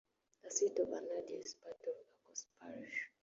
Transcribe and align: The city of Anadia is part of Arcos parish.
The 0.43 0.49
city 0.49 0.81
of 0.81 0.87
Anadia 0.89 1.45
is 1.45 1.53
part 1.63 1.77
of 1.83 1.89
Arcos 1.89 2.47
parish. 2.59 3.07